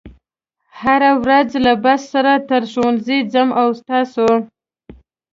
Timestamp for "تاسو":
3.89-4.27